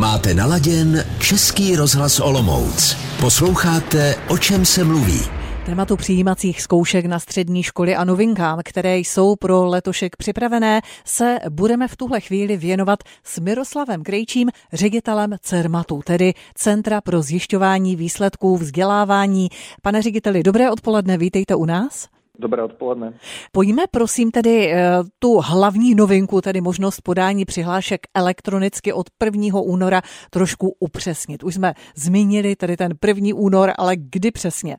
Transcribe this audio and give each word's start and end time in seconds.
Máte 0.00 0.34
naladěn 0.34 1.04
Český 1.18 1.76
rozhlas 1.76 2.20
Olomouc. 2.20 2.96
Posloucháte, 3.20 4.14
o 4.28 4.38
čem 4.38 4.64
se 4.64 4.84
mluví. 4.84 5.20
Tématu 5.66 5.96
přijímacích 5.96 6.62
zkoušek 6.62 7.06
na 7.06 7.18
střední 7.18 7.62
školy 7.62 7.96
a 7.96 8.04
novinkám, 8.04 8.60
které 8.64 8.98
jsou 8.98 9.36
pro 9.36 9.66
letošek 9.66 10.16
připravené, 10.16 10.80
se 11.04 11.38
budeme 11.50 11.88
v 11.88 11.96
tuhle 11.96 12.20
chvíli 12.20 12.56
věnovat 12.56 12.98
s 13.24 13.38
Miroslavem 13.38 14.02
Krejčím, 14.02 14.50
ředitelem 14.72 15.36
CERMATu, 15.40 16.02
tedy 16.04 16.34
Centra 16.54 17.00
pro 17.00 17.22
zjišťování 17.22 17.96
výsledků 17.96 18.56
vzdělávání. 18.56 19.48
Pane 19.82 20.02
řediteli, 20.02 20.42
dobré 20.42 20.70
odpoledne, 20.70 21.18
vítejte 21.18 21.54
u 21.54 21.64
nás. 21.64 22.08
Dobré 22.40 22.62
odpoledne. 22.62 23.12
Pojďme 23.52 23.82
prosím 23.90 24.30
tedy 24.30 24.72
eh, 24.72 24.92
tu 25.18 25.40
hlavní 25.44 25.94
novinku, 25.94 26.40
tedy 26.40 26.60
možnost 26.60 27.00
podání 27.00 27.44
přihlášek 27.44 28.00
elektronicky 28.14 28.92
od 28.92 29.06
1. 29.24 29.60
února 29.60 30.00
trošku 30.30 30.76
upřesnit. 30.80 31.42
Už 31.44 31.54
jsme 31.54 31.72
zmínili 31.96 32.56
tedy 32.56 32.76
ten 32.76 32.92
1. 33.06 33.28
únor, 33.34 33.72
ale 33.78 33.96
kdy 33.96 34.30
přesně? 34.30 34.76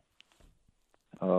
Uh, 1.22 1.30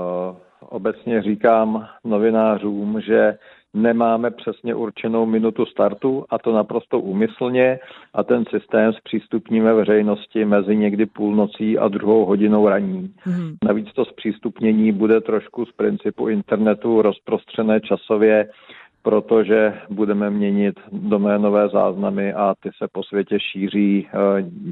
obecně 0.60 1.22
říkám 1.22 1.86
novinářům, 2.04 3.00
že 3.00 3.38
nemáme 3.74 4.30
přesně 4.30 4.74
určenou 4.74 5.26
minutu 5.26 5.66
startu 5.66 6.24
a 6.30 6.38
to 6.38 6.52
naprosto 6.52 7.00
úmyslně 7.00 7.78
a 8.14 8.22
ten 8.22 8.44
systém 8.50 8.92
zpřístupníme 8.92 9.74
veřejnosti 9.74 10.44
mezi 10.44 10.76
někdy 10.76 11.06
půlnocí 11.06 11.78
a 11.78 11.88
druhou 11.88 12.24
hodinou 12.24 12.68
raní. 12.68 13.14
Hmm. 13.20 13.56
Navíc 13.64 13.92
to 13.92 14.04
zpřístupnění 14.04 14.92
bude 14.92 15.20
trošku 15.20 15.66
z 15.66 15.72
principu 15.72 16.28
internetu 16.28 17.02
rozprostřené 17.02 17.80
časově 17.80 18.48
protože 19.02 19.74
budeme 19.90 20.30
měnit 20.30 20.80
doménové 20.92 21.68
záznamy 21.68 22.32
a 22.32 22.54
ty 22.62 22.70
se 22.78 22.88
po 22.92 23.02
světě 23.02 23.38
šíří 23.40 24.06
eh, 24.06 24.18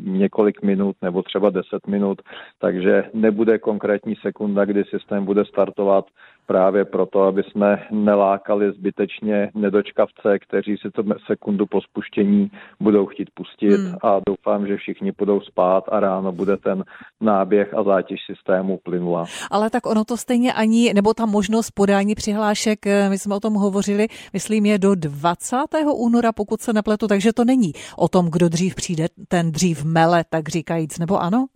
několik 0.05 0.63
minut 0.63 0.97
nebo 1.03 1.23
třeba 1.23 1.51
deset 1.51 1.87
minut, 1.87 2.23
takže 2.59 3.05
nebude 3.15 3.59
konkrétní 3.59 4.15
sekunda, 4.17 4.65
kdy 4.65 4.85
systém 4.85 5.25
bude 5.25 5.45
startovat 5.45 6.05
právě 6.47 6.85
proto, 6.85 7.23
aby 7.23 7.43
jsme 7.43 7.87
nelákali 7.91 8.73
zbytečně 8.73 9.51
nedočkavce, 9.55 10.39
kteří 10.39 10.77
si 10.77 10.91
to 10.91 11.03
sekundu 11.27 11.67
po 11.67 11.81
spuštění 11.81 12.51
budou 12.81 13.07
chtít 13.07 13.31
pustit 13.35 13.77
hmm. 13.77 13.95
a 14.03 14.21
doufám, 14.27 14.67
že 14.67 14.77
všichni 14.77 15.13
budou 15.19 15.41
spát 15.41 15.85
a 15.89 16.01
ráno 16.01 16.33
bude 16.33 16.57
ten 16.57 16.85
náběh 17.21 17.75
a 17.75 17.83
zátěž 17.83 18.21
systému 18.27 18.79
plynula. 18.83 19.25
Ale 19.51 19.71
tak 19.71 19.87
ono 19.87 20.05
to 20.05 20.17
stejně 20.17 20.53
ani, 20.53 20.95
nebo 20.95 21.15
ta 21.15 21.27
možnost 21.27 21.71
podání 21.71 22.15
přihlášek, 22.15 22.87
eh, 22.87 23.09
my 23.09 23.19
jsme 23.19 23.35
o 23.35 23.41
tom 23.41 23.55
hovořili, 23.55 24.07
myslím 24.33 24.67
je 24.67 24.79
do 24.79 24.95
20. 24.95 25.57
února, 25.95 26.33
pokud 26.33 26.61
se 26.61 26.73
nepletu, 26.73 27.07
takže 27.07 27.33
to 27.33 27.45
není 27.45 27.73
o 27.97 28.09
tom, 28.09 28.31
kdo 28.31 28.49
dřív 28.49 28.75
přijde, 28.75 29.07
ten 29.29 29.53
dřív 29.53 29.85
mele, 29.85 30.25
tak 30.31 30.49
říkajíc, 30.49 30.99
nebo 30.99 31.23
ano? 31.23 31.47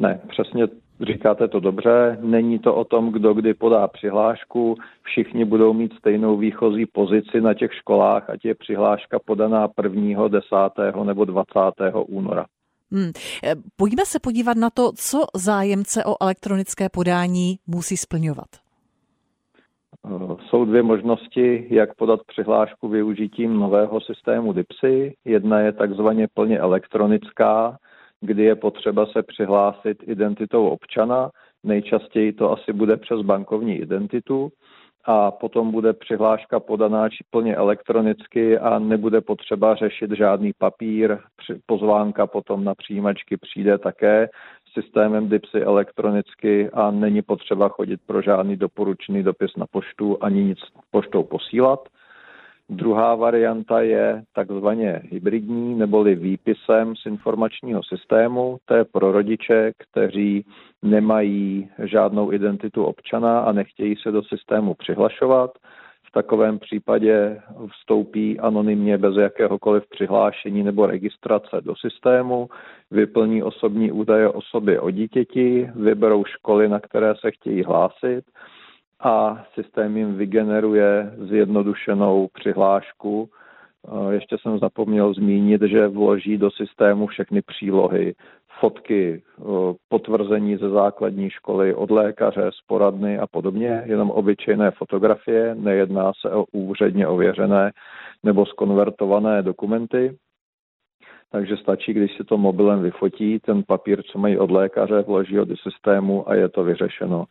Ne, 0.00 0.20
přesně 0.28 0.66
Říkáte 1.00 1.48
to 1.48 1.60
dobře, 1.60 2.18
není 2.20 2.58
to 2.58 2.74
o 2.74 2.84
tom, 2.84 3.12
kdo 3.12 3.34
kdy 3.34 3.54
podá 3.54 3.88
přihlášku, 3.88 4.76
všichni 5.02 5.44
budou 5.44 5.72
mít 5.72 5.92
stejnou 5.98 6.36
výchozí 6.36 6.86
pozici 6.86 7.40
na 7.40 7.54
těch 7.54 7.74
školách, 7.74 8.30
ať 8.30 8.44
je 8.44 8.54
přihláška 8.54 9.18
podaná 9.24 9.68
1., 9.82 10.28
10. 10.28 10.46
nebo 11.04 11.24
20. 11.24 11.60
února. 12.06 12.46
Hmm. 12.92 13.10
Eh, 13.44 13.54
pojďme 13.76 14.06
se 14.06 14.18
podívat 14.20 14.56
na 14.56 14.70
to, 14.70 14.92
co 14.92 15.18
zájemce 15.34 16.04
o 16.04 16.22
elektronické 16.22 16.88
podání 16.88 17.58
musí 17.66 17.96
splňovat. 17.96 18.48
Eh, 20.06 20.36
jsou 20.48 20.64
dvě 20.64 20.82
možnosti, 20.82 21.66
jak 21.70 21.94
podat 21.94 22.20
přihlášku 22.26 22.88
využitím 22.88 23.56
nového 23.56 24.00
systému 24.00 24.52
DIPSy. 24.52 25.16
Jedna 25.24 25.60
je 25.60 25.72
takzvaně 25.72 26.28
plně 26.34 26.58
elektronická, 26.58 27.78
kdy 28.20 28.44
je 28.44 28.56
potřeba 28.56 29.06
se 29.06 29.22
přihlásit 29.22 29.98
identitou 30.06 30.68
občana. 30.68 31.30
Nejčastěji 31.64 32.32
to 32.32 32.52
asi 32.52 32.72
bude 32.72 32.96
přes 32.96 33.20
bankovní 33.20 33.76
identitu 33.76 34.52
a 35.04 35.30
potom 35.30 35.70
bude 35.70 35.92
přihláška 35.92 36.60
podaná 36.60 37.08
plně 37.30 37.56
elektronicky 37.56 38.58
a 38.58 38.78
nebude 38.78 39.20
potřeba 39.20 39.74
řešit 39.74 40.10
žádný 40.10 40.52
papír. 40.58 41.18
Pozvánka 41.66 42.26
potom 42.26 42.64
na 42.64 42.74
přijímačky 42.74 43.36
přijde 43.36 43.78
také 43.78 44.28
systémem 44.72 45.28
DIPSy 45.28 45.62
elektronicky 45.62 46.70
a 46.70 46.90
není 46.90 47.22
potřeba 47.22 47.68
chodit 47.68 48.00
pro 48.06 48.22
žádný 48.22 48.56
doporučený 48.56 49.22
dopis 49.22 49.56
na 49.56 49.66
poštu 49.66 50.18
ani 50.20 50.44
nic 50.44 50.58
poštou 50.90 51.22
posílat. 51.22 51.88
Druhá 52.72 53.14
varianta 53.14 53.80
je 53.80 54.22
takzvaně 54.34 55.02
hybridní 55.10 55.74
neboli 55.74 56.14
výpisem 56.14 56.96
z 56.96 57.06
informačního 57.06 57.82
systému. 57.82 58.58
To 58.64 58.74
je 58.74 58.84
pro 58.84 59.12
rodiče, 59.12 59.72
kteří 59.78 60.44
nemají 60.82 61.68
žádnou 61.78 62.32
identitu 62.32 62.84
občana 62.84 63.40
a 63.40 63.52
nechtějí 63.52 63.96
se 63.96 64.10
do 64.10 64.22
systému 64.22 64.74
přihlašovat. 64.74 65.50
V 66.08 66.12
takovém 66.12 66.58
případě 66.58 67.40
vstoupí 67.70 68.40
anonymně 68.40 68.98
bez 68.98 69.16
jakéhokoliv 69.16 69.88
přihlášení 69.88 70.62
nebo 70.62 70.86
registrace 70.86 71.60
do 71.60 71.74
systému, 71.76 72.48
vyplní 72.90 73.42
osobní 73.42 73.92
údaje 73.92 74.28
osoby 74.28 74.78
o 74.78 74.90
dítěti, 74.90 75.70
vyberou 75.74 76.24
školy, 76.24 76.68
na 76.68 76.80
které 76.80 77.14
se 77.20 77.30
chtějí 77.30 77.62
hlásit 77.62 78.24
a 79.00 79.44
systém 79.54 79.96
jim 79.96 80.14
vygeneruje 80.14 81.12
zjednodušenou 81.18 82.28
přihlášku. 82.32 83.28
Ještě 84.10 84.36
jsem 84.38 84.58
zapomněl 84.58 85.14
zmínit, 85.14 85.62
že 85.62 85.88
vloží 85.88 86.38
do 86.38 86.50
systému 86.50 87.06
všechny 87.06 87.42
přílohy, 87.42 88.14
fotky, 88.60 89.22
potvrzení 89.88 90.56
ze 90.56 90.68
základní 90.68 91.30
školy, 91.30 91.74
od 91.74 91.90
lékaře, 91.90 92.50
z 92.52 92.66
poradny 92.66 93.18
a 93.18 93.26
podobně, 93.26 93.82
jenom 93.86 94.10
obyčejné 94.10 94.70
fotografie, 94.70 95.54
nejedná 95.54 96.12
se 96.20 96.30
o 96.30 96.44
úředně 96.52 97.06
ověřené 97.06 97.72
nebo 98.22 98.46
skonvertované 98.46 99.42
dokumenty. 99.42 100.16
Takže 101.32 101.56
stačí, 101.56 101.92
když 101.92 102.16
si 102.16 102.24
to 102.24 102.38
mobilem 102.38 102.82
vyfotí, 102.82 103.38
ten 103.38 103.62
papír, 103.62 104.02
co 104.02 104.18
mají 104.18 104.38
od 104.38 104.50
lékaře, 104.50 105.02
vloží 105.02 105.36
ho 105.36 105.44
do 105.44 105.56
systému 105.56 106.28
a 106.28 106.34
je 106.34 106.48
to 106.48 106.64
vyřešeno. 106.64 107.24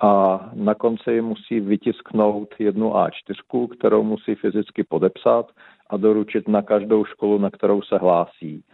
A 0.00 0.40
na 0.54 0.74
konci 0.74 1.20
musí 1.20 1.60
vytisknout 1.60 2.54
jednu 2.58 2.90
A4, 2.90 3.68
kterou 3.78 4.02
musí 4.02 4.34
fyzicky 4.34 4.84
podepsat 4.84 5.46
a 5.90 5.96
doručit 5.96 6.48
na 6.48 6.62
každou 6.62 7.04
školu, 7.04 7.38
na 7.38 7.50
kterou 7.50 7.82
se 7.82 7.98
hlásí 7.98 8.64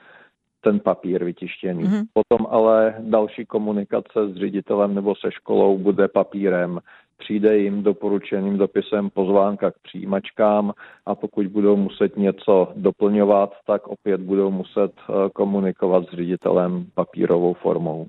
ten 0.61 0.81
papír 0.81 1.25
vytištěný. 1.25 1.85
Mm-hmm. 1.85 2.05
Potom 2.13 2.47
ale 2.51 2.95
další 2.99 3.47
komunikace 3.47 4.29
s 4.29 4.37
ředitelem 4.37 4.95
nebo 4.95 5.15
se 5.15 5.33
školou 5.33 5.79
bude 5.79 6.09
papírem 6.09 6.81
přijde 7.19 7.59
jim 7.59 7.83
doporučeným 7.83 8.59
dopisem 8.59 9.11
pozvánka 9.11 9.71
k 9.71 9.75
přijímačkám 9.83 10.73
a 11.07 11.15
pokud 11.15 11.47
budou 11.47 11.77
muset 11.77 12.17
něco 12.17 12.73
doplňovat, 12.77 13.55
tak 13.67 13.89
opět 13.89 14.21
budou 14.21 14.51
muset 14.51 14.93
eh, 15.01 15.13
komunikovat 15.33 16.05
s 16.05 16.17
ředitelem 16.17 16.87
papírovou 16.95 17.55
formou. 17.55 18.07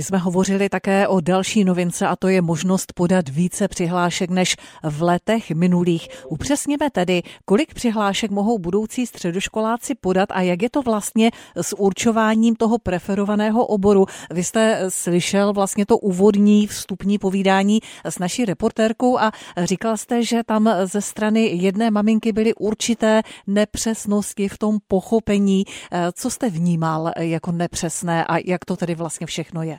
My 0.00 0.04
jsme 0.04 0.18
hovořili 0.18 0.68
také 0.68 1.08
o 1.08 1.20
další 1.20 1.64
novince 1.64 2.06
a 2.06 2.16
to 2.16 2.28
je 2.28 2.42
možnost 2.42 2.92
podat 2.92 3.28
více 3.28 3.68
přihlášek 3.68 4.30
než 4.30 4.56
v 4.82 5.02
letech 5.02 5.50
minulých. 5.50 6.08
Upřesněme 6.28 6.90
tedy, 6.90 7.22
kolik 7.44 7.74
přihlášek 7.74 8.30
mohou 8.30 8.58
budoucí 8.58 9.06
středoškoláci 9.06 9.94
podat 9.94 10.28
a 10.32 10.40
jak 10.40 10.62
je 10.62 10.70
to 10.70 10.82
vlastně 10.82 11.30
s 11.56 11.78
určováním 11.78 12.56
toho 12.56 12.78
preferovaného 12.78 13.66
oboru. 13.66 14.06
Vy 14.30 14.44
jste 14.44 14.84
slyšel 14.88 15.52
vlastně 15.52 15.86
to 15.86 15.98
úvodní 15.98 16.66
vstupní 16.66 17.18
povídání 17.18 17.80
s 18.04 18.18
naší 18.18 18.44
reportérkou 18.44 19.18
a 19.18 19.32
říkal 19.56 19.96
jste, 19.96 20.24
že 20.24 20.40
tam 20.46 20.70
ze 20.84 21.00
strany 21.00 21.46
jedné 21.46 21.90
maminky 21.90 22.32
byly 22.32 22.54
určité 22.54 23.22
nepřesnosti 23.46 24.48
v 24.48 24.58
tom 24.58 24.78
pochopení. 24.88 25.64
Co 26.12 26.30
jste 26.30 26.50
vnímal 26.50 27.12
jako 27.18 27.52
nepřesné 27.52 28.24
a 28.24 28.38
jak 28.38 28.64
to 28.64 28.76
tedy 28.76 28.94
vlastně 28.94 29.26
všechno 29.26 29.62
je? 29.62 29.78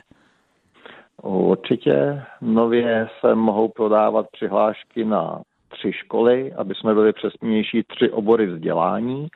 Určitě 1.22 2.22
nově 2.40 3.08
se 3.20 3.34
mohou 3.34 3.68
prodávat 3.68 4.26
přihlášky 4.32 5.04
na 5.04 5.42
tři 5.68 5.92
školy, 5.92 6.52
aby 6.52 6.74
jsme 6.74 6.94
byli 6.94 7.12
přesnější, 7.12 7.82
tři 7.82 8.10
obory 8.10 8.46
vzdělání. 8.46 9.28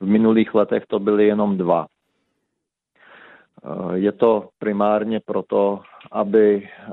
V 0.00 0.06
minulých 0.06 0.54
letech 0.54 0.86
to 0.86 0.98
byly 0.98 1.26
jenom 1.26 1.58
dva. 1.58 1.86
Eh, 3.64 3.98
je 3.98 4.12
to 4.12 4.48
primárně 4.58 5.20
proto, 5.20 5.80
aby 6.12 6.68
eh, 6.68 6.90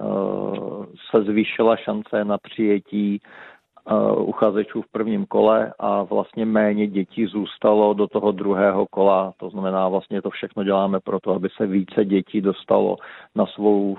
se 1.11 1.23
zvýšila 1.23 1.75
šance 1.75 2.23
na 2.23 2.37
přijetí 2.37 3.21
eh, 3.21 3.93
uchazečů 4.15 4.81
v 4.81 4.91
prvním 4.91 5.25
kole 5.25 5.73
a 5.79 6.03
vlastně 6.03 6.45
méně 6.45 6.87
dětí 6.87 7.25
zůstalo 7.25 7.93
do 7.93 8.07
toho 8.07 8.31
druhého 8.31 8.85
kola. 8.91 9.33
To 9.37 9.49
znamená, 9.49 9.89
vlastně 9.89 10.21
to 10.21 10.29
všechno 10.29 10.63
děláme 10.63 10.99
proto, 10.99 11.33
aby 11.33 11.49
se 11.57 11.67
více 11.67 12.05
dětí 12.05 12.41
dostalo 12.41 12.97
na 13.35 13.45
svou 13.45 13.97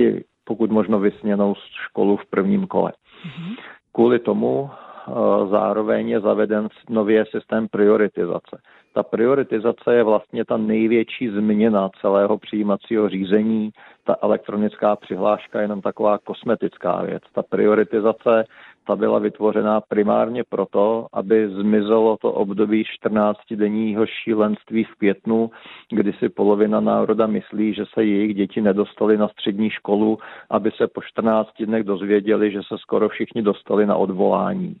i 0.00 0.24
pokud 0.44 0.70
možno 0.70 1.00
vysněnou 1.00 1.54
školu 1.88 2.16
v 2.16 2.26
prvním 2.26 2.66
kole. 2.66 2.92
Mm-hmm. 2.92 3.56
Kvůli 3.92 4.18
tomu 4.18 4.70
eh, 4.70 5.12
zároveň 5.50 6.08
je 6.08 6.20
zaveden 6.20 6.68
nový 6.88 7.18
systém 7.30 7.68
prioritizace. 7.68 8.60
Ta 8.94 9.02
prioritizace 9.02 9.94
je 9.94 10.02
vlastně 10.02 10.44
ta 10.44 10.56
největší 10.56 11.28
změna 11.28 11.88
celého 12.00 12.38
přijímacího 12.38 13.08
řízení. 13.08 13.70
Ta 14.04 14.16
elektronická 14.22 14.96
přihláška 14.96 15.58
je 15.58 15.64
jenom 15.64 15.80
taková 15.80 16.18
kosmetická 16.18 17.02
věc. 17.02 17.22
Ta 17.34 17.42
prioritizace 17.42 18.44
ta 18.88 18.96
byla 18.96 19.18
vytvořena 19.18 19.80
primárně 19.80 20.44
proto, 20.48 21.06
aby 21.12 21.48
zmizelo 21.48 22.16
to 22.16 22.32
období 22.32 22.84
14-denního 23.04 24.06
šílenství 24.06 24.84
v 24.84 24.94
květnu, 24.94 25.50
kdy 25.90 26.12
si 26.12 26.28
polovina 26.28 26.80
národa 26.80 27.26
myslí, 27.26 27.74
že 27.74 27.84
se 27.94 28.04
jejich 28.04 28.34
děti 28.34 28.60
nedostali 28.60 29.16
na 29.16 29.28
střední 29.28 29.70
školu, 29.70 30.18
aby 30.50 30.70
se 30.70 30.86
po 30.86 31.00
14 31.02 31.48
dnech 31.60 31.84
dozvěděli, 31.84 32.50
že 32.52 32.60
se 32.68 32.78
skoro 32.78 33.08
všichni 33.08 33.42
dostali 33.42 33.86
na 33.86 33.96
odvolání. 33.96 34.76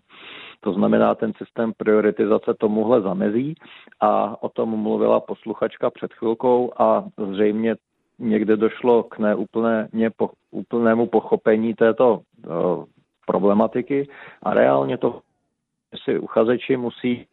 To 0.60 0.72
znamená, 0.72 1.14
ten 1.14 1.32
systém 1.36 1.72
prioritizace 1.76 2.54
tomuhle 2.60 3.00
zamezí 3.00 3.54
a 4.00 4.42
o 4.42 4.48
tom 4.48 4.68
mluvila 4.68 5.20
posluchačka 5.20 5.90
před 5.90 6.12
chvilkou 6.12 6.72
a 6.78 7.04
zřejmě 7.32 7.76
někde 8.18 8.56
došlo 8.56 9.02
k 9.02 9.18
neúplnému 9.18 10.10
po, 10.16 10.30
úplnému 10.50 11.06
pochopení 11.06 11.74
této 11.74 12.20
uh, 12.46 12.84
problematiky 13.28 14.08
a 14.42 14.54
reálně 14.54 14.98
to 14.98 15.20
si 16.04 16.18
uchazeči 16.18 16.76
musí 16.76 17.26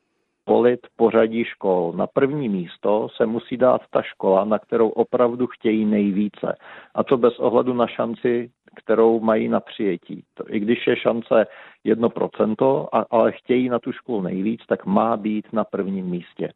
volit 0.49 0.79
pořadí 0.95 1.43
škol. 1.43 1.93
Na 1.95 2.07
první 2.07 2.49
místo 2.49 3.07
se 3.15 3.25
musí 3.25 3.57
dát 3.57 3.81
ta 3.89 4.01
škola, 4.01 4.45
na 4.45 4.59
kterou 4.59 4.89
opravdu 4.89 5.47
chtějí 5.47 5.85
nejvíce. 5.85 6.55
A 6.95 7.03
to 7.03 7.17
bez 7.17 7.39
ohledu 7.39 7.73
na 7.73 7.87
šanci, 7.87 8.51
kterou 8.75 9.19
mají 9.19 9.47
na 9.47 9.59
přijetí. 9.59 10.23
To, 10.33 10.43
I 10.47 10.59
když 10.59 10.87
je 10.87 10.95
šance 10.97 11.47
1%, 11.85 12.87
ale 13.11 13.31
chtějí 13.31 13.69
na 13.69 13.79
tu 13.79 13.91
školu 13.91 14.21
nejvíc, 14.21 14.61
tak 14.67 14.85
má 14.85 15.17
být 15.17 15.53
na 15.53 15.63
prvním 15.63 16.05
místě. 16.05 16.51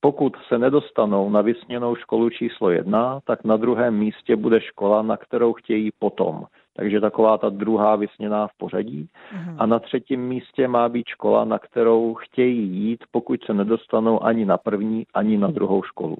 Pokud 0.00 0.36
se 0.48 0.58
nedostanou 0.58 1.30
na 1.30 1.40
vysněnou 1.40 1.96
školu 1.96 2.30
číslo 2.30 2.70
jedna, 2.70 3.20
tak 3.24 3.44
na 3.44 3.56
druhém 3.56 3.98
místě 3.98 4.36
bude 4.36 4.60
škola, 4.60 5.02
na 5.02 5.16
kterou 5.16 5.52
chtějí 5.52 5.90
potom. 5.98 6.44
Takže 6.80 7.00
taková 7.00 7.38
ta 7.38 7.48
druhá 7.48 7.96
vysněná 7.96 8.46
v 8.46 8.50
pořadí. 8.58 9.08
Uhum. 9.34 9.56
A 9.58 9.66
na 9.66 9.78
třetím 9.78 10.20
místě 10.20 10.68
má 10.68 10.88
být 10.88 11.06
škola, 11.06 11.44
na 11.44 11.58
kterou 11.58 12.14
chtějí 12.14 12.68
jít, 12.68 13.04
pokud 13.10 13.44
se 13.44 13.54
nedostanou 13.54 14.24
ani 14.24 14.44
na 14.44 14.58
první, 14.58 15.06
ani 15.14 15.38
na 15.38 15.48
druhou 15.48 15.82
školu. 15.82 16.16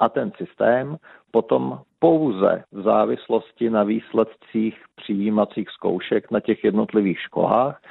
A 0.00 0.08
ten 0.08 0.32
systém 0.36 0.96
potom 1.30 1.80
pouze 1.98 2.64
v 2.72 2.82
závislosti 2.82 3.70
na 3.70 3.82
výsledcích 3.82 4.84
přijímacích 4.96 5.70
zkoušek 5.70 6.30
na 6.30 6.40
těch 6.40 6.64
jednotlivých 6.64 7.20
školách 7.20 7.82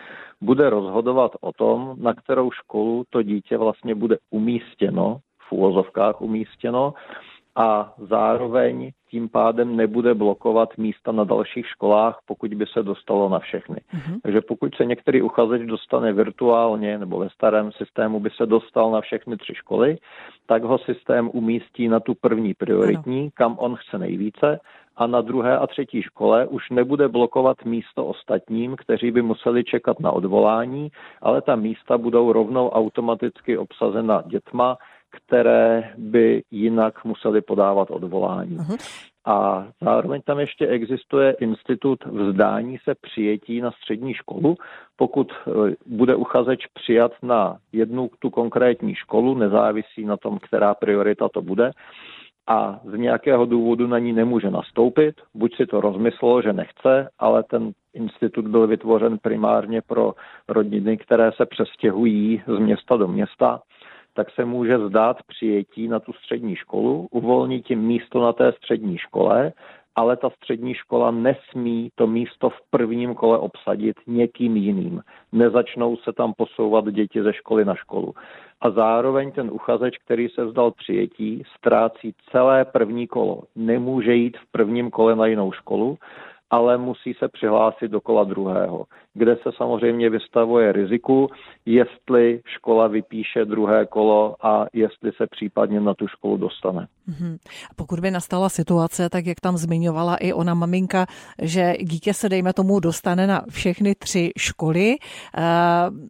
bude 0.42 0.70
rozhodovat 0.70 1.32
o 1.42 1.54
tom, 1.54 1.96
na 1.98 2.14
kterou 2.14 2.52
školu 2.52 3.04
to 3.10 3.22
dítě 3.24 3.58
vlastně 3.58 3.96
bude 3.96 4.18
umístěno, 4.30 5.20
v 5.50 5.52
úvozovkách 5.52 6.22
umístěno, 6.22 6.94
a 7.56 7.94
zároveň 7.98 8.92
tím 9.10 9.30
pádem 9.30 9.76
nebude 9.76 10.14
blokovat 10.14 10.78
místa 10.78 11.12
na 11.12 11.24
dalších 11.24 11.68
školách, 11.68 12.20
pokud 12.26 12.54
by 12.54 12.66
se 12.66 12.84
dostalo 12.84 13.30
na 13.30 13.40
všechny. 13.40 13.78
Mm-hmm. 13.94 14.20
Takže 14.24 14.42
pokud 14.42 14.76
se 14.76 14.86
některý 14.86 15.22
uchazeč 15.22 15.62
dostane 15.66 16.14
virtuálně 16.14 16.98
nebo 16.98 17.20
ve 17.20 17.30
starém 17.30 17.72
systému 17.72 18.20
by 18.20 18.30
se 18.30 18.46
dostal 18.46 18.92
na 18.92 19.02
všechny 19.02 19.38
tři 19.38 19.56
školy, 19.56 19.98
tak 20.48 20.64
ho 20.64 20.78
systém 20.78 21.30
umístí 21.34 21.88
na 21.88 22.00
tu 22.00 22.14
první 22.22 22.54
prioritní, 22.54 23.22
ano. 23.22 23.30
kam 23.34 23.56
on 23.60 23.76
chce 23.76 23.98
nejvíce 23.98 24.60
a 25.00 25.08
na 25.08 25.22
druhé 25.22 25.58
a 25.58 25.68
třetí 25.68 26.02
škole 26.02 26.48
už 26.48 26.70
nebude 26.70 27.08
blokovat 27.08 27.66
místo 27.66 28.06
ostatním, 28.06 28.76
kteří 28.76 29.12
by 29.12 29.22
museli 29.22 29.64
čekat 29.64 30.00
na 30.00 30.12
odvolání, 30.12 30.92
ale 31.22 31.42
ta 31.42 31.56
místa 31.56 31.98
budou 31.98 32.32
rovnou 32.32 32.70
automaticky 32.70 33.58
obsazena 33.58 34.24
dětma, 34.26 34.78
které 35.12 35.94
by 35.98 36.44
jinak 36.52 37.06
museli 37.06 37.42
podávat 37.42 37.92
odvolání. 37.92 38.58
Uh-huh. 38.58 38.78
A 39.26 39.68
zároveň 39.82 40.22
tam 40.22 40.40
ještě 40.40 40.68
existuje 40.68 41.32
institut 41.32 42.06
vzdání 42.06 42.78
se 42.84 42.96
přijetí 43.02 43.62
na 43.62 43.72
střední 43.72 44.14
školu. 44.14 44.56
Pokud 44.96 45.32
e, 45.32 45.52
bude 45.86 46.16
uchazeč 46.16 46.68
přijat 46.74 47.12
na 47.24 47.58
jednu 47.72 48.10
tu 48.20 48.30
konkrétní 48.30 48.96
školu, 48.96 49.36
nezávisí 49.36 50.06
na 50.06 50.18
tom, 50.18 50.40
která 50.40 50.74
priorita 50.74 51.30
to 51.30 51.42
bude, 51.42 51.72
a 52.50 52.80
z 52.84 52.98
nějakého 52.98 53.46
důvodu 53.46 53.88
na 53.88 54.00
ní 54.00 54.14
nemůže 54.14 54.50
nastoupit, 54.50 55.16
buď 55.34 55.56
si 55.56 55.66
to 55.66 55.82
rozmyslelo, 55.82 56.42
že 56.42 56.54
nechce, 56.54 57.10
ale 57.20 57.44
ten 57.44 57.72
institut 57.94 58.48
byl 58.48 58.68
vytvořen 58.68 59.18
primárně 59.18 59.82
pro 59.82 60.14
rodiny, 60.48 60.98
které 60.98 61.32
se 61.32 61.46
přestěhují 61.46 62.44
z 62.48 62.60
města 62.60 62.98
do 62.98 63.08
města, 63.08 63.62
tak 64.20 64.32
se 64.32 64.46
může 64.46 64.80
zdát 64.80 65.18
přijetí 65.28 65.88
na 65.88 66.00
tu 66.00 66.14
střední 66.14 66.56
školu, 66.56 67.08
uvolnit 67.12 67.66
tím 67.66 67.80
místo 67.80 68.22
na 68.22 68.34
té 68.34 68.52
střední 68.52 68.98
škole, 68.98 69.52
ale 69.96 70.18
ta 70.18 70.30
střední 70.30 70.74
škola 70.74 71.12
nesmí 71.12 71.90
to 71.96 72.08
místo 72.08 72.50
v 72.50 72.62
prvním 72.70 73.16
kole 73.16 73.38
obsadit 73.38 73.96
někým 74.08 74.58
jiným. 74.58 75.02
Nezačnou 75.32 75.98
se 75.98 76.14
tam 76.14 76.34
posouvat 76.38 76.86
děti 76.86 77.24
ze 77.24 77.34
školy 77.34 77.66
na 77.66 77.76
školu. 77.76 78.14
A 78.62 78.70
zároveň 78.70 79.32
ten 79.32 79.50
uchazeč, 79.52 79.98
který 79.98 80.30
se 80.30 80.46
vzdal 80.46 80.72
přijetí, 80.72 81.44
ztrácí 81.58 82.14
celé 82.32 82.66
první 82.66 83.08
kolo. 83.08 83.44
Nemůže 83.56 84.16
jít 84.16 84.38
v 84.38 84.52
prvním 84.52 84.92
kole 84.92 85.16
na 85.16 85.26
jinou 85.26 85.52
školu, 85.52 85.98
ale 86.50 86.78
musí 86.78 87.14
se 87.14 87.28
přihlásit 87.28 87.92
do 87.92 88.02
kola 88.02 88.24
druhého, 88.24 88.86
kde 89.14 89.36
se 89.36 89.50
samozřejmě 89.58 90.10
vystavuje 90.10 90.72
riziku, 90.72 91.30
jestli 91.66 92.42
škola 92.46 92.88
vypíše 92.88 93.46
druhé 93.46 93.86
kolo 93.86 94.36
a 94.46 94.66
jestli 94.74 95.12
se 95.18 95.28
případně 95.28 95.80
na 95.80 95.94
tu 95.94 96.08
školu 96.08 96.38
dostane. 96.38 96.88
Mm-hmm. 97.10 97.38
Pokud 97.76 98.00
by 98.00 98.12
nastala 98.12 98.50
situace, 98.50 99.10
tak 99.10 99.26
jak 99.26 99.40
tam 99.40 99.58
zmiňovala 99.58 100.16
i 100.16 100.34
ona 100.34 100.54
maminka, 100.54 101.06
že 101.42 101.74
dítě 101.82 102.14
se, 102.14 102.30
dejme 102.30 102.54
tomu, 102.54 102.80
dostane 102.80 103.28
na 103.28 103.42
všechny 103.50 103.96
tři 103.96 104.32
školy, 104.38 104.96
eh, 104.96 105.42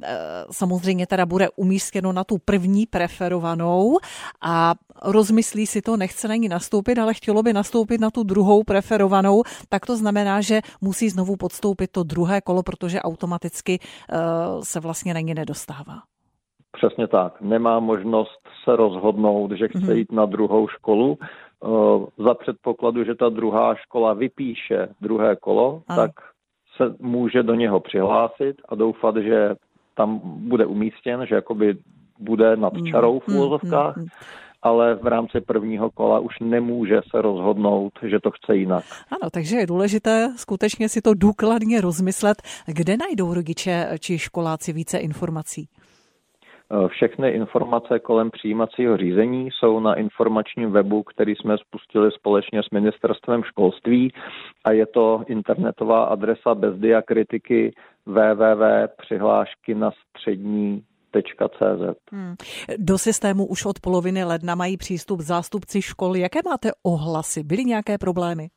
eh, 0.04 0.46
samozřejmě 0.52 1.08
teda 1.08 1.26
bude 1.26 1.50
umístěno 1.56 2.14
na 2.14 2.24
tu 2.24 2.38
první 2.46 2.86
preferovanou 2.86 3.98
a 4.42 4.74
rozmyslí 5.04 5.66
si 5.66 5.82
to, 5.82 5.98
nechce 5.98 6.28
na 6.28 6.36
ní 6.36 6.50
nastoupit, 6.50 7.00
ale 7.00 7.14
chtělo 7.14 7.44
by 7.44 7.54
nastoupit 7.54 8.02
na 8.02 8.10
tu 8.10 8.24
druhou 8.24 8.64
preferovanou, 8.64 9.44
tak 9.70 9.86
to 9.86 9.96
znamená, 9.96 10.42
že 10.42 10.62
musí 10.82 11.10
znovu 11.10 11.36
podstoupit 11.36 11.92
to 11.92 12.04
druhé 12.04 12.42
kolo, 12.42 12.64
protože 12.64 13.02
automaticky 13.02 13.80
eh, 13.80 14.18
se 14.64 14.80
vlastně 14.80 15.14
na 15.14 15.20
ní 15.20 15.34
nedostává. 15.34 16.02
Přesně 16.72 17.08
tak. 17.08 17.42
Nemá 17.42 17.80
možnost 17.80 18.40
se 18.64 18.76
rozhodnout, 18.76 19.52
že 19.52 19.68
chce 19.68 19.80
mhm. 19.80 19.92
jít 19.92 20.12
na 20.12 20.26
druhou 20.26 20.68
školu. 20.68 21.18
Eh, 21.22 22.24
za 22.24 22.34
předpokladu, 22.34 23.04
že 23.04 23.16
ta 23.16 23.30
druhá 23.30 23.76
škola 23.76 24.14
vypíše 24.14 24.88
druhé 25.02 25.36
kolo, 25.36 25.82
ano. 25.88 26.02
tak 26.02 26.12
se 26.78 26.96
může 27.00 27.44
do 27.44 27.56
něho 27.56 27.80
přihlásit 27.80 28.56
a 28.70 28.76
doufat, 28.76 29.16
že 29.18 29.56
tam 29.96 30.20
bude 30.24 30.66
umístěn, 30.66 31.26
že 31.26 31.36
jakoby 31.36 31.78
bude 32.20 32.56
nad 32.56 32.74
mhm. 32.74 32.86
čarou 32.86 33.20
v 33.20 33.28
mhm. 33.28 33.38
úvozovkách. 33.38 33.96
Ale 34.62 34.96
v 34.96 35.08
rámci 35.08 35.42
prvního 35.42 35.92
kola 35.92 36.20
už 36.20 36.40
nemůže 36.42 37.02
se 37.12 37.22
rozhodnout, 37.22 37.94
že 38.04 38.20
to 38.20 38.32
chce 38.32 38.56
jinak. 38.56 38.84
Ano, 39.22 39.30
takže 39.34 39.56
je 39.56 39.68
důležité 39.68 40.34
skutečně 40.38 40.90
si 40.90 41.02
to 41.02 41.14
důkladně 41.14 41.82
rozmyslet, 41.82 42.42
kde 42.68 42.98
najdou 42.98 43.34
rodiče 43.34 43.90
či 44.00 44.20
školáci 44.20 44.74
více 44.74 44.98
informací. 44.98 45.68
Všechny 46.88 47.30
informace 47.30 48.00
kolem 48.00 48.32
přijímacího 48.32 48.98
řízení 48.98 49.50
jsou 49.52 49.80
na 49.80 49.94
informačním 49.94 50.72
webu, 50.72 51.04
který 51.04 51.36
jsme 51.36 51.58
spustili 51.58 52.12
společně 52.12 52.64
s 52.64 52.70
ministerstvem 52.70 53.44
školství 53.44 54.14
a 54.64 54.72
je 54.72 54.86
to 54.86 55.24
internetová 55.28 56.04
adresa 56.04 56.56
bez 56.56 56.76
diakritiky 56.76 57.74
www.přihlášky 58.06 59.76
na 59.76 59.92
střední. 59.92 60.84
Hmm. 62.12 62.36
Do 62.78 62.98
systému 62.98 63.46
už 63.46 63.66
od 63.66 63.80
poloviny 63.80 64.24
ledna 64.24 64.56
mají 64.56 64.78
přístup 64.78 65.20
zástupci 65.20 65.82
škol. 65.82 66.16
Jaké 66.16 66.40
máte 66.46 66.72
ohlasy? 66.84 67.44
Byly 67.44 67.66
nějaké 67.66 67.98
problémy? 67.98 68.50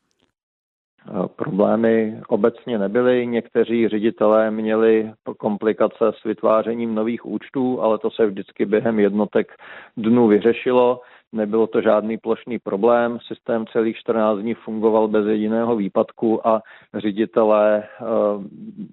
Problémy 1.37 2.21
obecně 2.28 2.78
nebyly. 2.78 3.26
Někteří 3.26 3.88
ředitelé 3.88 4.50
měli 4.50 5.12
komplikace 5.38 6.12
s 6.21 6.25
vytvářením 6.25 6.94
nových 6.94 7.26
účtů, 7.26 7.80
ale 7.82 7.99
to 7.99 8.11
se 8.11 8.26
vždycky 8.26 8.66
během 8.66 9.00
jednotek 9.00 9.52
dnů 9.97 10.28
vyřešilo. 10.28 11.00
Nebylo 11.32 11.66
to 11.66 11.80
žádný 11.80 12.18
plošný 12.18 12.59
problém. 12.59 13.18
Systém 13.26 13.64
celých 13.73 13.97
14 13.97 14.38
dní 14.38 14.54
fungoval 14.54 15.09
bez 15.09 15.26
jediného 15.26 15.76
výpadku 15.76 16.47
a 16.47 16.62
ředitelé 16.94 17.85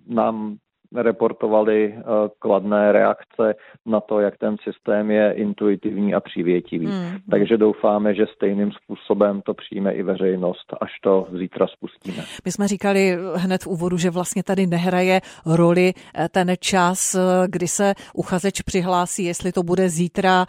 nám 0.08 0.58
reportovali 0.96 1.96
kladné 2.40 2.92
reakce 2.92 3.56
na 3.86 4.00
to, 4.00 4.20
jak 4.20 4.38
ten 4.38 4.56
systém 4.64 5.12
je 5.12 5.32
intuitivní 5.32 6.14
a 6.14 6.20
přívětivý. 6.20 6.86
Hmm. 6.86 7.18
Takže 7.32 7.58
doufáme, 7.58 8.16
že 8.16 8.26
stejným 8.36 8.72
způsobem 8.72 9.42
to 9.42 9.54
přijme 9.54 9.94
i 9.94 10.04
veřejnost, 10.04 10.74
až 10.82 10.92
to 11.04 11.28
zítra 11.40 11.68
spustíme. 11.68 12.24
My 12.46 12.52
jsme 12.52 12.68
říkali 12.68 13.18
hned 13.36 13.64
v 13.64 13.68
úvodu, 13.68 13.98
že 13.98 14.10
vlastně 14.10 14.44
tady 14.44 14.68
nehraje 14.68 15.22
roli 15.46 15.94
ten 16.32 16.54
čas, 16.60 17.16
kdy 17.48 17.68
se 17.68 17.94
uchazeč 18.14 18.62
přihlásí, 18.62 19.24
jestli 19.24 19.52
to 19.52 19.64
bude 19.64 19.90
zítra 19.90 20.46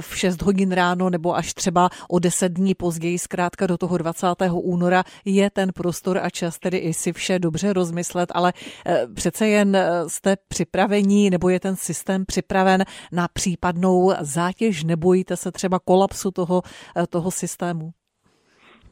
v 0.00 0.16
6 0.16 0.42
hodin 0.42 0.72
ráno 0.72 1.10
nebo 1.10 1.36
až 1.36 1.54
třeba 1.54 1.88
o 2.08 2.18
10 2.18 2.52
dní 2.52 2.74
později, 2.74 3.18
zkrátka 3.18 3.66
do 3.66 3.78
toho 3.78 3.98
20. 3.98 4.26
února 4.52 5.04
je 5.24 5.50
ten 5.50 5.72
prostor 5.72 6.18
a 6.18 6.30
čas 6.30 6.58
tedy 6.58 6.78
i 6.78 6.94
si 6.94 7.12
vše 7.12 7.38
dobře 7.38 7.72
rozmyslet, 7.72 8.32
ale 8.34 8.52
eh, 8.86 9.06
přece 9.14 9.48
jen 9.50 9.76
eh, 9.76 10.08
jste 10.08 10.36
připravení 10.48 11.30
nebo 11.30 11.48
je 11.48 11.60
ten 11.60 11.76
systém 11.76 12.24
připraven 12.26 12.84
na 13.12 13.28
případnou 13.32 14.12
zátěž, 14.20 14.84
nebojíte 14.84 15.36
se 15.36 15.52
třeba 15.52 15.78
kolapsu 15.78 16.30
toho, 16.30 16.62
eh, 16.96 17.06
toho 17.06 17.30
systému? 17.30 17.90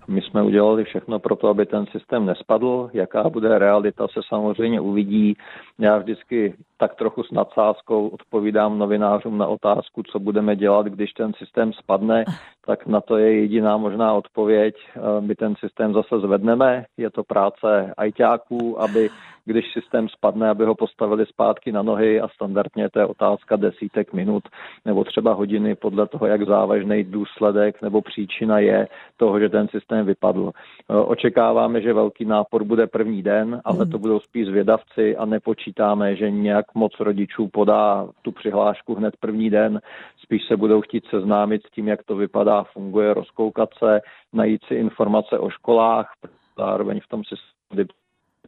My 0.08 0.22
jsme 0.22 0.42
udělali 0.42 0.84
všechno 0.84 1.18
pro 1.18 1.36
to, 1.36 1.48
aby 1.48 1.66
ten 1.66 1.86
systém 1.86 2.26
nespadl. 2.26 2.90
Jaká 2.92 3.30
bude 3.30 3.58
realita, 3.58 4.08
se 4.08 4.20
samozřejmě 4.28 4.80
uvidí. 4.80 5.36
Já 5.78 5.98
vždycky 5.98 6.54
tak 6.78 6.94
trochu 6.94 7.22
s 7.22 7.30
nadsázkou 7.30 8.08
odpovídám 8.08 8.78
novinářům 8.78 9.38
na 9.38 9.46
otázku, 9.46 10.02
co 10.02 10.18
budeme 10.18 10.56
dělat, 10.56 10.86
když 10.86 11.12
ten 11.12 11.32
systém 11.32 11.72
spadne, 11.72 12.24
tak 12.66 12.86
na 12.86 13.00
to 13.00 13.16
je 13.16 13.40
jediná 13.40 13.76
možná 13.76 14.14
odpověď. 14.14 14.74
My 15.20 15.34
ten 15.34 15.54
systém 15.56 15.92
zase 15.92 16.20
zvedneme. 16.20 16.84
Je 16.96 17.10
to 17.10 17.22
práce 17.24 17.94
ajťáků, 17.96 18.80
aby 18.82 19.08
když 19.44 19.72
systém 19.72 20.08
spadne, 20.08 20.50
aby 20.50 20.64
ho 20.64 20.74
postavili 20.74 21.26
zpátky 21.26 21.72
na 21.72 21.82
nohy 21.82 22.20
a 22.20 22.28
standardně 22.28 22.90
to 22.90 22.98
je 22.98 23.06
otázka 23.06 23.56
desítek 23.56 24.12
minut 24.12 24.44
nebo 24.84 25.04
třeba 25.04 25.32
hodiny 25.32 25.74
podle 25.74 26.06
toho, 26.06 26.26
jak 26.26 26.46
závažný 26.46 27.04
důsledek 27.04 27.82
nebo 27.82 28.02
příčina 28.02 28.58
je 28.58 28.88
toho, 29.16 29.40
že 29.40 29.48
ten 29.48 29.68
systém 29.68 30.06
vypadl. 30.06 30.50
Očekáváme, 30.88 31.80
že 31.80 31.92
velký 31.92 32.24
nápor 32.24 32.64
bude 32.64 32.86
první 32.86 33.22
den, 33.22 33.60
ale 33.64 33.86
to 33.86 33.98
budou 33.98 34.20
spíš 34.20 34.46
zvědavci 34.46 35.16
a 35.16 35.24
nepočítáme, 35.24 36.16
že 36.16 36.30
nějak 36.30 36.67
moc 36.74 37.00
rodičů 37.00 37.48
podá 37.48 38.08
tu 38.22 38.32
přihlášku 38.32 38.94
hned 38.94 39.16
první 39.20 39.50
den. 39.50 39.80
Spíš 40.22 40.44
se 40.44 40.56
budou 40.56 40.80
chtít 40.80 41.04
seznámit 41.10 41.66
s 41.66 41.70
tím, 41.70 41.88
jak 41.88 42.02
to 42.02 42.16
vypadá, 42.16 42.64
funguje, 42.64 43.14
rozkoukat 43.14 43.68
se, 43.78 44.00
najít 44.32 44.64
si 44.64 44.74
informace 44.74 45.38
o 45.38 45.50
školách, 45.50 46.12
zároveň 46.56 47.00
v 47.00 47.08
tom 47.08 47.24
systému 47.24 47.58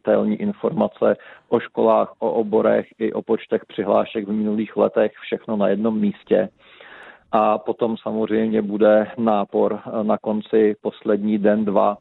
detailní 0.01 0.35
informace 0.35 1.15
o 1.49 1.59
školách, 1.59 2.13
o 2.19 2.31
oborech 2.31 2.87
i 2.99 3.13
o 3.13 3.21
počtech 3.21 3.65
přihlášek 3.65 4.27
v 4.27 4.31
minulých 4.31 4.77
letech, 4.77 5.11
všechno 5.21 5.57
na 5.57 5.67
jednom 5.67 5.99
místě. 5.99 6.49
A 7.31 7.57
potom 7.57 7.97
samozřejmě 7.97 8.61
bude 8.61 9.07
nápor 9.17 9.79
na 10.03 10.17
konci 10.17 10.75
poslední 10.81 11.37
den, 11.37 11.65
dva 11.65 11.97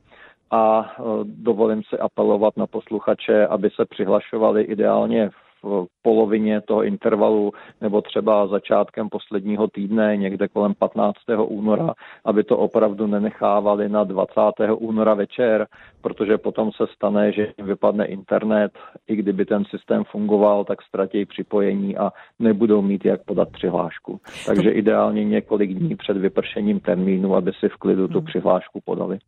a 0.50 0.80
e, 0.82 1.02
dovolím 1.24 1.82
si 1.82 1.98
apelovat 1.98 2.56
na 2.56 2.66
posluchače, 2.66 3.46
aby 3.46 3.70
se 3.70 3.84
přihlašovali 3.84 4.62
ideálně 4.62 5.30
v 5.62 5.86
polovině 6.02 6.60
toho 6.60 6.84
intervalu 6.84 7.52
nebo 7.80 8.02
třeba 8.02 8.46
začátkem 8.46 9.08
posledního 9.08 9.68
týdne, 9.68 10.16
někde 10.16 10.48
kolem 10.48 10.74
15. 10.74 11.16
února, 11.46 11.94
aby 12.24 12.44
to 12.44 12.58
opravdu 12.58 13.06
nenechávali 13.06 13.88
na 13.88 14.04
20. 14.04 14.40
února 14.76 15.14
večer, 15.14 15.66
protože 16.00 16.38
potom 16.38 16.70
se 16.72 16.84
stane, 16.94 17.32
že 17.32 17.52
jim 17.58 17.66
vypadne 17.66 18.06
internet, 18.06 18.72
i 19.08 19.16
kdyby 19.16 19.44
ten 19.44 19.64
systém 19.64 20.04
fungoval, 20.04 20.64
tak 20.64 20.82
ztratí 20.82 21.26
připojení 21.26 21.96
a 21.96 22.10
nebudou 22.38 22.82
mít 22.82 23.04
jak 23.04 23.24
podat 23.24 23.48
přihlášku. 23.52 24.20
Takže 24.46 24.70
ideálně 24.70 25.24
několik 25.24 25.74
dní 25.74 25.96
před 25.96 26.16
vypršením 26.16 26.80
termínu, 26.80 27.36
aby 27.36 27.52
si 27.60 27.68
v 27.68 27.76
klidu 27.76 28.08
tu 28.08 28.18
hmm. 28.18 28.26
přihlášku 28.26 28.80
podali. 28.84 29.18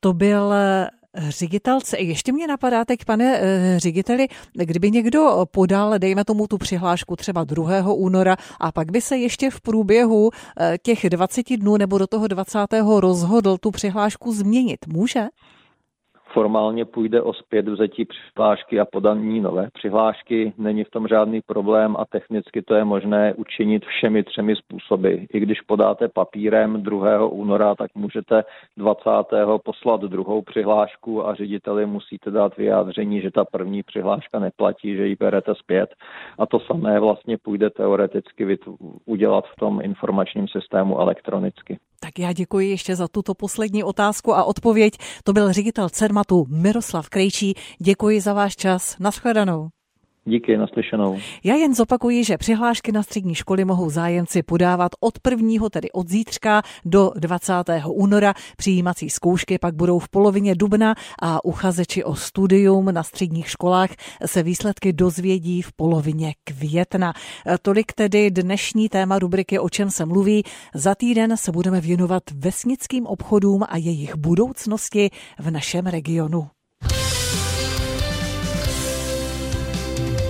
To 0.00 0.12
byl 0.12 0.54
ředitelce. 1.16 1.98
Ještě 1.98 2.32
mě 2.32 2.46
napadá 2.46 2.84
teď, 2.84 3.04
pane 3.04 3.38
eh, 3.40 3.80
řediteli, 3.80 4.28
kdyby 4.52 4.90
někdo 4.90 5.46
podal, 5.50 5.98
dejme 5.98 6.24
tomu 6.24 6.46
tu 6.46 6.58
přihlášku 6.58 7.16
třeba 7.16 7.44
2. 7.44 7.92
února 7.92 8.36
a 8.60 8.72
pak 8.72 8.92
by 8.92 9.00
se 9.00 9.16
ještě 9.16 9.50
v 9.50 9.60
průběhu 9.60 10.30
eh, 10.60 10.78
těch 10.82 11.10
20 11.10 11.56
dnů 11.56 11.76
nebo 11.76 11.98
do 11.98 12.06
toho 12.06 12.28
20. 12.28 12.58
rozhodl 12.98 13.58
tu 13.58 13.70
přihlášku 13.70 14.32
změnit, 14.32 14.86
může? 14.86 15.26
Formálně 16.34 16.84
půjde 16.84 17.22
o 17.22 17.32
zpět 17.32 17.68
vzetí 17.68 18.04
přihlášky 18.04 18.80
a 18.80 18.84
podání 18.84 19.40
nové 19.40 19.68
přihlášky. 19.72 20.52
Není 20.58 20.84
v 20.84 20.90
tom 20.90 21.08
žádný 21.08 21.40
problém 21.46 21.96
a 21.98 22.04
technicky 22.04 22.62
to 22.62 22.74
je 22.74 22.84
možné 22.84 23.34
učinit 23.34 23.84
všemi 23.84 24.22
třemi 24.22 24.56
způsoby. 24.56 25.14
I 25.32 25.40
když 25.40 25.60
podáte 25.60 26.08
papírem 26.08 26.82
2. 26.82 27.26
února, 27.26 27.74
tak 27.74 27.90
můžete 27.94 28.44
20. 28.76 29.10
poslat 29.64 30.00
druhou 30.00 30.42
přihlášku 30.42 31.26
a 31.26 31.34
řediteli 31.34 31.86
musíte 31.86 32.30
dát 32.30 32.56
vyjádření, 32.56 33.20
že 33.20 33.30
ta 33.30 33.44
první 33.44 33.82
přihláška 33.82 34.38
neplatí, 34.38 34.96
že 34.96 35.06
ji 35.06 35.16
berete 35.20 35.54
zpět. 35.54 35.90
A 36.38 36.46
to 36.46 36.60
samé 36.60 37.00
vlastně 37.00 37.38
půjde 37.38 37.70
teoreticky 37.70 38.58
udělat 39.04 39.44
v 39.46 39.56
tom 39.56 39.80
informačním 39.82 40.48
systému 40.48 41.00
elektronicky. 41.00 41.78
Tak 42.04 42.18
já 42.18 42.32
děkuji 42.32 42.70
ještě 42.70 42.96
za 42.96 43.08
tuto 43.08 43.34
poslední 43.34 43.84
otázku 43.84 44.34
a 44.34 44.44
odpověď. 44.44 44.94
To 45.24 45.32
byl 45.32 45.52
ředitel 45.52 45.88
CERMATu 45.88 46.46
Miroslav 46.48 47.08
Krejčí. 47.08 47.54
Děkuji 47.78 48.20
za 48.20 48.32
váš 48.32 48.56
čas. 48.56 48.96
Naschledanou. 48.98 49.68
Díky, 50.26 50.56
naslyšenou. 50.56 51.18
Já 51.44 51.54
jen 51.54 51.74
zopakuji, 51.74 52.24
že 52.24 52.38
přihlášky 52.38 52.92
na 52.92 53.02
střední 53.02 53.34
školy 53.34 53.64
mohou 53.64 53.90
zájemci 53.90 54.42
podávat 54.42 54.92
od 55.00 55.18
prvního, 55.18 55.70
tedy 55.70 55.92
od 55.92 56.08
zítřka 56.08 56.62
do 56.84 57.10
20. 57.16 57.52
února. 57.86 58.34
Přijímací 58.56 59.10
zkoušky 59.10 59.58
pak 59.58 59.74
budou 59.74 59.98
v 59.98 60.08
polovině 60.08 60.54
dubna 60.54 60.94
a 61.22 61.44
uchazeči 61.44 62.04
o 62.04 62.14
studium 62.14 62.92
na 62.92 63.02
středních 63.02 63.48
školách 63.48 63.90
se 64.26 64.42
výsledky 64.42 64.92
dozvědí 64.92 65.62
v 65.62 65.72
polovině 65.72 66.34
května. 66.44 67.12
Tolik 67.62 67.92
tedy 67.92 68.30
dnešní 68.30 68.88
téma 68.88 69.18
rubriky 69.18 69.58
O 69.58 69.68
čem 69.68 69.90
se 69.90 70.06
mluví. 70.06 70.42
Za 70.74 70.94
týden 70.94 71.36
se 71.36 71.52
budeme 71.52 71.80
věnovat 71.80 72.22
vesnickým 72.34 73.06
obchodům 73.06 73.62
a 73.68 73.76
jejich 73.76 74.16
budoucnosti 74.16 75.10
v 75.38 75.50
našem 75.50 75.86
regionu. 75.86 76.53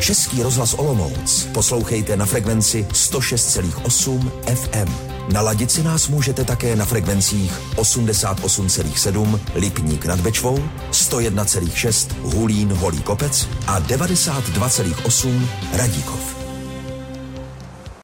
Český 0.04 0.42
rozhlas 0.42 0.74
Olomouc 0.74 1.46
poslouchejte 1.52 2.16
na 2.16 2.26
frekvenci 2.26 2.86
106,8 2.92 4.30
FM. 4.54 4.94
Naladit 5.32 5.70
si 5.70 5.82
nás 5.82 6.08
můžete 6.08 6.44
také 6.44 6.76
na 6.76 6.84
frekvencích 6.84 7.52
88,7 7.76 9.40
Lipník 9.54 10.06
nad 10.06 10.20
Bečvou, 10.20 10.58
101,6 10.90 12.08
Hulín 12.20 12.72
Holý 12.72 13.02
Kopec 13.02 13.48
a 13.66 13.80
92,8 13.80 15.46
Radíkov. 15.72 16.33